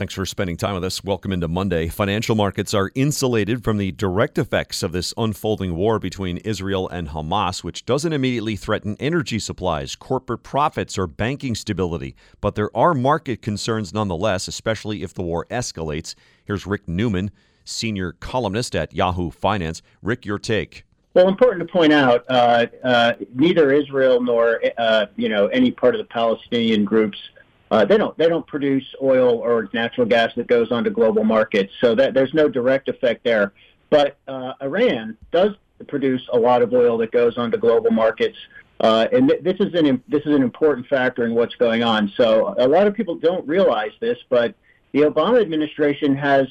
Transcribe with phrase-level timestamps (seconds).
[0.00, 1.04] Thanks for spending time with us.
[1.04, 1.88] Welcome into Monday.
[1.88, 7.08] Financial markets are insulated from the direct effects of this unfolding war between Israel and
[7.08, 12.16] Hamas, which doesn't immediately threaten energy supplies, corporate profits, or banking stability.
[12.40, 16.14] But there are market concerns nonetheless, especially if the war escalates.
[16.46, 17.30] Here's Rick Newman,
[17.66, 19.82] senior columnist at Yahoo Finance.
[20.00, 20.86] Rick, your take.
[21.12, 25.94] Well, important to point out, uh, uh, neither Israel nor uh, you know any part
[25.94, 27.18] of the Palestinian groups
[27.70, 31.72] uh, they don't they don't produce oil or natural gas that goes onto global markets,
[31.80, 33.52] so that there's no direct effect there.
[33.90, 35.52] But uh, Iran does
[35.88, 38.36] produce a lot of oil that goes onto global markets,
[38.80, 42.12] uh, and th- this is an this is an important factor in what's going on.
[42.16, 44.54] So a lot of people don't realize this, but
[44.92, 46.48] the Obama administration has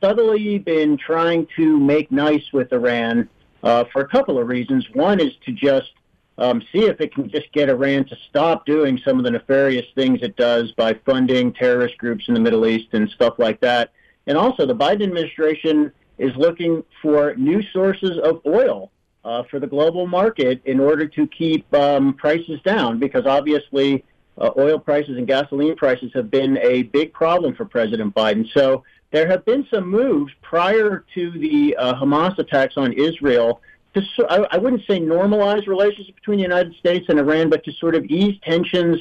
[0.00, 3.28] subtly been trying to make nice with Iran
[3.62, 4.86] uh, for a couple of reasons.
[4.92, 5.92] One is to just
[6.38, 9.86] um, see if it can just get Iran to stop doing some of the nefarious
[9.94, 13.92] things it does by funding terrorist groups in the Middle East and stuff like that.
[14.26, 18.90] And also, the Biden administration is looking for new sources of oil
[19.24, 24.04] uh, for the global market in order to keep um, prices down, because obviously
[24.38, 28.48] uh, oil prices and gasoline prices have been a big problem for President Biden.
[28.52, 33.60] So there have been some moves prior to the uh, Hamas attacks on Israel
[33.94, 37.94] to, I, wouldn't say normalize relations between the United States and Iran, but to sort
[37.94, 38.98] of ease tensions,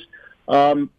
[0.47, 0.89] um,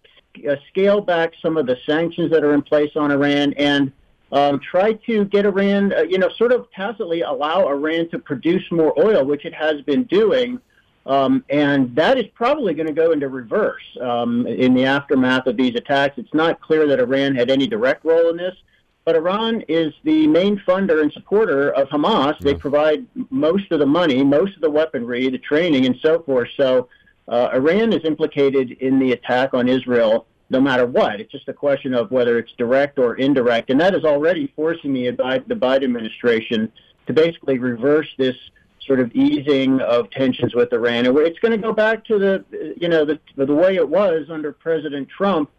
[0.49, 3.93] uh, scale back some of the sanctions that are in place on Iran, and
[4.33, 8.65] um, try to get Iran, uh, you know, sort of tacitly allow Iran to produce
[8.71, 10.59] more oil, which it has been doing.
[11.05, 15.56] Um, and that is probably going to go into reverse um, in the aftermath of
[15.56, 16.17] these attacks.
[16.17, 18.55] It's not clear that Iran had any direct role in this.
[19.05, 22.39] But Iran is the main funder and supporter of Hamas.
[22.39, 26.48] They provide most of the money, most of the weaponry, the training, and so forth.
[26.56, 26.89] So
[27.27, 31.20] uh, Iran is implicated in the attack on Israel no matter what.
[31.20, 33.70] It's just a question of whether it's direct or indirect.
[33.70, 35.11] And that is already forcing the,
[35.47, 36.70] the Biden administration
[37.06, 38.37] to basically reverse this
[38.87, 41.06] sort of easing of tensions with Iran.
[41.06, 42.44] And it's going to go back to the,
[42.78, 45.50] you know, the, the way it was under President Trump,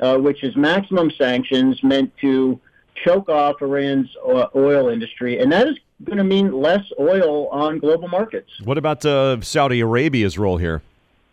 [0.00, 2.60] uh, which is maximum sanctions meant to
[3.04, 7.78] choke off Iran's uh, oil industry, and that is going to mean less oil on
[7.78, 8.50] global markets.
[8.62, 10.82] What about uh, Saudi Arabia's role here?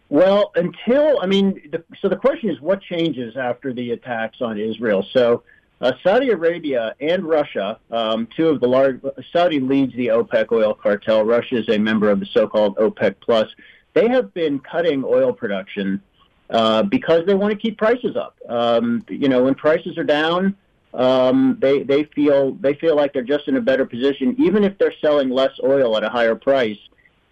[0.10, 4.60] Well, until I mean, the, so the question is, what changes after the attacks on
[4.60, 5.06] Israel?
[5.14, 5.44] So,
[5.80, 9.02] uh, Saudi Arabia and Russia, um, two of the large,
[9.32, 11.24] Saudi leads the OPEC oil cartel.
[11.24, 13.48] Russia is a member of the so-called OPEC Plus.
[13.94, 16.02] They have been cutting oil production
[16.50, 18.38] uh, because they want to keep prices up.
[18.48, 20.56] Um, you know, when prices are down,
[20.94, 24.78] um, they they feel they feel like they're just in a better position, even if
[24.78, 26.78] they're selling less oil at a higher price.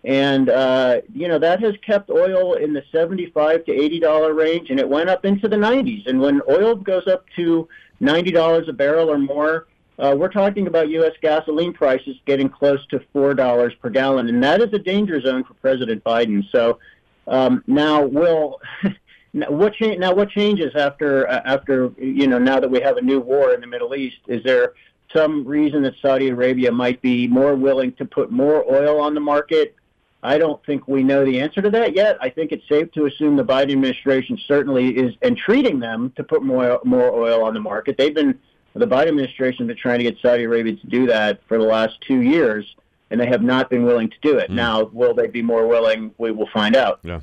[0.06, 4.70] And uh, you know that has kept oil in the seventy-five to eighty dollar range,
[4.70, 6.04] and it went up into the nineties.
[6.08, 7.68] And when oil goes up to
[8.00, 9.68] ninety dollars a barrel or more,
[9.98, 11.14] uh, we're talking about U.S.
[11.22, 15.44] gasoline prices getting close to four dollars per gallon, and that is a danger zone
[15.44, 16.50] for President Biden.
[16.50, 16.80] So
[17.28, 18.62] um, now, will
[19.34, 22.98] Now, what cha- now what changes after uh, after you know now that we have
[22.98, 24.18] a new war in the Middle East?
[24.28, 24.74] Is there
[25.14, 29.20] some reason that Saudi Arabia might be more willing to put more oil on the
[29.20, 29.76] market?
[30.22, 32.18] I don't think we know the answer to that yet.
[32.20, 36.44] I think it's safe to assume the Biden administration certainly is entreating them to put
[36.44, 37.98] more more oil on the market.
[37.98, 38.38] They've been
[38.74, 41.64] the Biden administration has been trying to get Saudi Arabia to do that for the
[41.64, 42.76] last two years,
[43.12, 44.50] and they have not been willing to do it.
[44.50, 44.56] Mm.
[44.56, 46.12] Now, will they be more willing?
[46.18, 47.00] We will find out.
[47.04, 47.22] Yeah.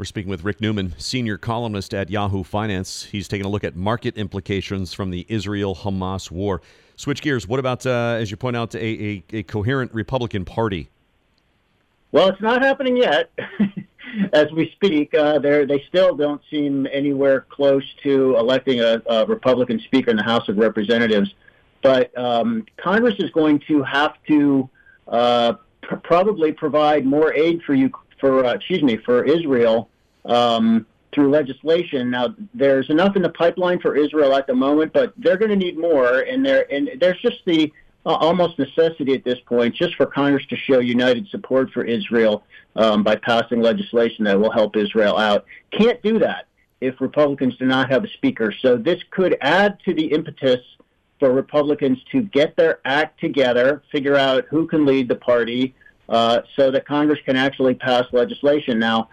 [0.00, 3.04] We're speaking with Rick Newman, senior columnist at Yahoo Finance.
[3.04, 6.62] He's taking a look at market implications from the Israel Hamas war.
[6.96, 7.46] Switch gears.
[7.46, 10.88] What about, uh, as you point out, a, a, a coherent Republican Party?
[12.12, 13.30] Well, it's not happening yet.
[14.32, 19.80] as we speak, uh, they still don't seem anywhere close to electing a, a, Republican
[19.80, 21.34] Speaker in the House of Representatives.
[21.82, 24.70] But um, Congress is going to have to
[25.08, 29.89] uh, pr- probably provide more aid for you for uh, excuse me for Israel
[30.24, 32.10] um, through legislation.
[32.10, 35.56] Now, there's enough in the pipeline for Israel at the moment, but they're going to
[35.56, 37.72] need more, and there and there's just the
[38.06, 42.44] uh, almost necessity at this point just for Congress to show united support for Israel
[42.76, 45.44] um, by passing legislation that will help Israel out.
[45.70, 46.46] Can't do that
[46.80, 48.54] if Republicans do not have a speaker.
[48.62, 50.60] So this could add to the impetus
[51.18, 55.74] for Republicans to get their act together, figure out who can lead the party,
[56.08, 58.78] uh, so that Congress can actually pass legislation.
[58.78, 59.10] Now,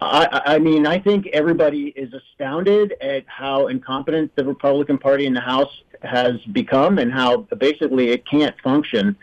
[0.00, 5.34] I, I mean, I think everybody is astounded at how incompetent the Republican Party in
[5.34, 9.16] the House has become and how basically it can't function.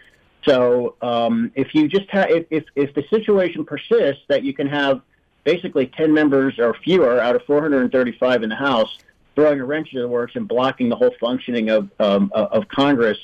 [0.46, 4.68] So um, if you just have, if, if, if the situation persists that you can
[4.68, 5.02] have
[5.44, 8.98] basically 10 members or fewer out of 435 in the House
[9.38, 13.20] throwing a wrench into the works and blocking the whole functioning of um, of Congress.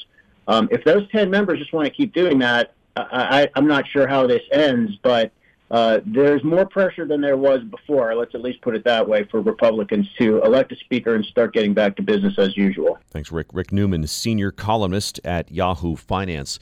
[0.47, 4.07] Um, if those ten members just want to keep doing that, I, am not sure
[4.07, 5.31] how this ends, but
[5.73, 8.13] uh, there's more pressure than there was before.
[8.13, 11.51] Let's at least put it that way for Republicans to elect a speaker and start
[11.51, 12.99] getting back to business as usual.
[13.09, 13.47] Thanks, Rick.
[13.53, 16.59] Rick Newman, senior columnist at Yahoo Finance.